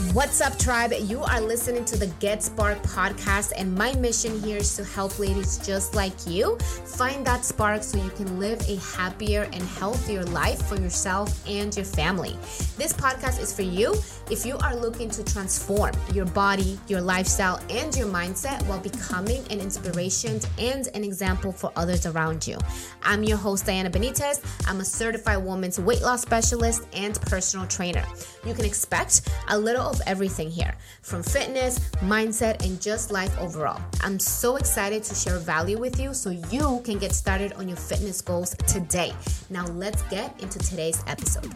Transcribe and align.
What's 0.00 0.40
up, 0.40 0.58
tribe? 0.58 0.94
You 0.98 1.22
are 1.22 1.42
listening 1.42 1.84
to 1.84 1.96
the 1.96 2.06
Get 2.20 2.38
Sparkd 2.38 2.82
podcast, 2.84 3.52
and 3.54 3.74
my 3.74 3.92
mission 3.96 4.40
here 4.40 4.56
is 4.56 4.74
to 4.76 4.84
help 4.84 5.18
ladies 5.18 5.58
just 5.58 5.94
like 5.94 6.14
you 6.26 6.56
find 6.86 7.24
that 7.26 7.44
spark 7.44 7.82
so 7.82 8.02
you 8.02 8.08
can 8.10 8.38
live 8.38 8.58
a 8.66 8.76
happier 8.76 9.42
and 9.52 9.62
healthier 9.62 10.24
life 10.24 10.62
for 10.66 10.80
yourself 10.80 11.46
and 11.46 11.76
your 11.76 11.84
family. 11.84 12.38
This 12.78 12.94
podcast 12.94 13.42
is 13.42 13.52
for 13.52 13.60
you 13.60 13.94
if 14.30 14.46
you 14.46 14.56
are 14.58 14.74
looking 14.74 15.10
to 15.10 15.22
transform 15.22 15.92
your 16.14 16.24
body, 16.26 16.78
your 16.88 17.02
lifestyle, 17.02 17.60
and 17.68 17.94
your 17.94 18.08
mindset 18.08 18.66
while 18.66 18.80
becoming 18.80 19.44
an 19.50 19.60
inspiration 19.60 20.40
and 20.58 20.88
an 20.94 21.04
example 21.04 21.52
for 21.52 21.72
others 21.76 22.06
around 22.06 22.46
you. 22.46 22.56
I'm 23.02 23.22
your 23.22 23.36
host, 23.36 23.66
Diana 23.66 23.90
Benitez. 23.90 24.40
I'm 24.66 24.80
a 24.80 24.84
certified 24.84 25.44
woman's 25.44 25.78
weight 25.78 26.00
loss 26.00 26.22
specialist 26.22 26.86
and 26.94 27.20
personal 27.20 27.66
trainer. 27.66 28.04
You 28.46 28.54
can 28.54 28.64
expect 28.64 29.28
a 29.48 29.58
little 29.58 29.89
of 29.90 30.00
everything 30.06 30.50
here 30.50 30.74
from 31.02 31.22
fitness, 31.22 31.78
mindset, 32.00 32.64
and 32.64 32.80
just 32.80 33.10
life 33.10 33.36
overall. 33.38 33.80
I'm 34.02 34.18
so 34.18 34.56
excited 34.56 35.02
to 35.04 35.14
share 35.14 35.38
value 35.38 35.78
with 35.78 36.00
you 36.00 36.14
so 36.14 36.30
you 36.30 36.80
can 36.84 36.98
get 36.98 37.12
started 37.12 37.52
on 37.54 37.68
your 37.68 37.76
fitness 37.76 38.20
goals 38.20 38.54
today. 38.66 39.12
Now, 39.50 39.66
let's 39.66 40.02
get 40.02 40.40
into 40.40 40.58
today's 40.60 41.02
episode. 41.06 41.52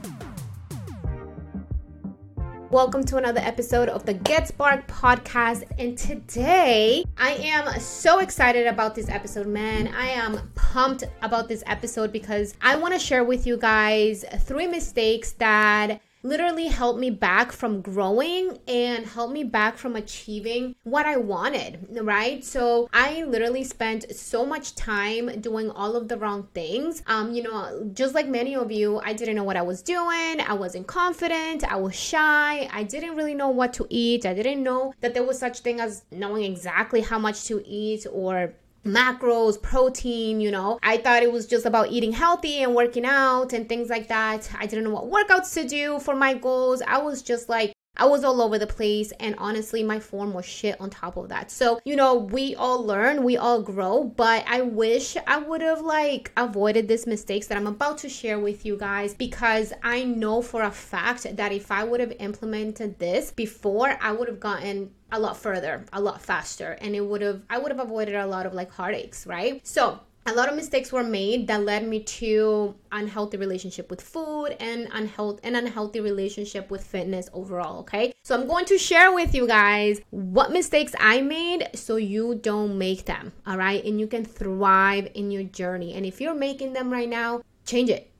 Welcome 2.70 3.04
to 3.04 3.18
another 3.18 3.38
episode 3.38 3.88
of 3.88 4.04
the 4.04 4.14
Get 4.14 4.48
Sparkd 4.48 4.88
podcast. 4.88 5.62
And 5.78 5.96
today 5.96 7.04
I 7.16 7.34
am 7.34 7.78
so 7.78 8.18
excited 8.18 8.66
about 8.66 8.96
this 8.96 9.08
episode, 9.08 9.46
man. 9.46 9.86
I 9.94 10.08
am 10.08 10.50
pumped 10.56 11.04
about 11.22 11.46
this 11.46 11.62
episode 11.68 12.10
because 12.10 12.54
I 12.60 12.74
want 12.74 12.92
to 12.92 12.98
share 12.98 13.22
with 13.22 13.46
you 13.46 13.56
guys 13.58 14.24
three 14.40 14.66
mistakes 14.66 15.34
that 15.34 16.00
literally 16.24 16.66
helped 16.66 16.98
me 16.98 17.10
back 17.10 17.52
from 17.52 17.82
growing 17.82 18.58
and 18.66 19.06
helped 19.06 19.32
me 19.32 19.44
back 19.44 19.76
from 19.76 19.94
achieving 19.94 20.74
what 20.82 21.06
I 21.06 21.18
wanted, 21.18 21.86
right? 21.90 22.42
So 22.42 22.88
I 22.92 23.22
literally 23.24 23.62
spent 23.62 24.10
so 24.16 24.44
much 24.44 24.74
time 24.74 25.40
doing 25.40 25.70
all 25.70 25.94
of 25.94 26.08
the 26.08 26.16
wrong 26.16 26.48
things. 26.54 27.02
Um, 27.06 27.32
you 27.34 27.42
know, 27.42 27.90
just 27.92 28.14
like 28.14 28.26
many 28.26 28.56
of 28.56 28.72
you, 28.72 29.00
I 29.04 29.12
didn't 29.12 29.36
know 29.36 29.44
what 29.44 29.58
I 29.58 29.62
was 29.62 29.82
doing. 29.82 30.40
I 30.40 30.54
wasn't 30.54 30.86
confident. 30.86 31.62
I 31.62 31.76
was 31.76 31.94
shy. 31.94 32.68
I 32.72 32.82
didn't 32.82 33.16
really 33.16 33.34
know 33.34 33.50
what 33.50 33.74
to 33.74 33.86
eat. 33.90 34.24
I 34.24 34.32
didn't 34.32 34.62
know 34.62 34.94
that 35.02 35.12
there 35.12 35.24
was 35.24 35.38
such 35.38 35.60
thing 35.60 35.78
as 35.78 36.04
knowing 36.10 36.44
exactly 36.44 37.02
how 37.02 37.18
much 37.18 37.44
to 37.44 37.62
eat 37.66 38.06
or 38.10 38.54
macros, 38.84 39.60
protein, 39.60 40.40
you 40.40 40.50
know. 40.50 40.78
I 40.82 40.96
thought 40.96 41.22
it 41.22 41.32
was 41.32 41.46
just 41.46 41.66
about 41.66 41.90
eating 41.90 42.12
healthy 42.12 42.62
and 42.62 42.74
working 42.74 43.04
out 43.04 43.52
and 43.52 43.68
things 43.68 43.90
like 43.90 44.08
that. 44.08 44.48
I 44.58 44.66
didn't 44.66 44.84
know 44.84 44.90
what 44.90 45.10
workouts 45.10 45.52
to 45.54 45.66
do 45.66 45.98
for 45.98 46.14
my 46.14 46.34
goals. 46.34 46.82
I 46.86 46.98
was 46.98 47.22
just 47.22 47.48
like, 47.48 47.73
I 47.96 48.06
was 48.06 48.24
all 48.24 48.42
over 48.42 48.58
the 48.58 48.66
place, 48.66 49.12
and 49.20 49.36
honestly, 49.38 49.82
my 49.84 50.00
form 50.00 50.34
was 50.34 50.44
shit 50.44 50.80
on 50.80 50.90
top 50.90 51.16
of 51.16 51.28
that. 51.28 51.50
So, 51.50 51.80
you 51.84 51.94
know, 51.94 52.14
we 52.14 52.54
all 52.56 52.84
learn, 52.84 53.22
we 53.22 53.36
all 53.36 53.62
grow, 53.62 54.04
but 54.04 54.44
I 54.48 54.62
wish 54.62 55.16
I 55.26 55.38
would 55.38 55.60
have 55.62 55.80
like 55.80 56.32
avoided 56.36 56.88
these 56.88 57.06
mistakes 57.06 57.46
that 57.46 57.56
I'm 57.56 57.68
about 57.68 57.98
to 57.98 58.08
share 58.08 58.38
with 58.38 58.66
you 58.66 58.76
guys 58.76 59.14
because 59.14 59.72
I 59.82 60.02
know 60.04 60.42
for 60.42 60.62
a 60.62 60.70
fact 60.70 61.36
that 61.36 61.52
if 61.52 61.70
I 61.70 61.84
would 61.84 62.00
have 62.00 62.12
implemented 62.18 62.98
this 62.98 63.30
before, 63.30 63.96
I 64.00 64.12
would 64.12 64.28
have 64.28 64.40
gotten 64.40 64.90
a 65.12 65.20
lot 65.20 65.36
further, 65.36 65.84
a 65.92 66.00
lot 66.00 66.20
faster, 66.20 66.72
and 66.80 66.96
it 66.96 67.00
would 67.00 67.22
have, 67.22 67.42
I 67.48 67.58
would 67.58 67.70
have 67.70 67.80
avoided 67.80 68.16
a 68.16 68.26
lot 68.26 68.46
of 68.46 68.54
like 68.54 68.72
heartaches, 68.72 69.24
right? 69.26 69.64
So, 69.64 70.00
a 70.26 70.32
lot 70.32 70.48
of 70.48 70.56
mistakes 70.56 70.90
were 70.90 71.02
made 71.02 71.46
that 71.46 71.62
led 71.62 71.86
me 71.86 72.00
to 72.00 72.74
unhealthy 72.92 73.36
relationship 73.36 73.90
with 73.90 74.00
food 74.00 74.56
and 74.60 74.88
unhealthy 74.92 75.40
an 75.46 75.54
unhealthy 75.54 76.00
relationship 76.00 76.70
with 76.70 76.84
fitness 76.84 77.28
overall 77.32 77.80
okay? 77.80 78.12
So 78.24 78.34
i'm 78.34 78.46
going 78.46 78.64
to 78.66 78.78
share 78.78 79.12
with 79.12 79.34
you 79.34 79.46
guys 79.46 80.00
what 80.10 80.52
mistakes 80.52 80.94
i 80.98 81.20
made 81.20 81.68
so 81.74 81.96
you 81.96 82.36
don't 82.36 82.78
make 82.78 83.04
them 83.04 83.32
all 83.46 83.56
right? 83.56 83.84
And 83.84 84.00
you 84.00 84.06
can 84.06 84.24
thrive 84.24 85.08
in 85.14 85.30
your 85.30 85.44
journey. 85.44 85.94
And 85.94 86.06
if 86.06 86.20
you're 86.20 86.34
making 86.34 86.72
them 86.72 86.90
right 86.90 87.08
now 87.08 87.42
change 87.64 87.90
it. 87.90 88.10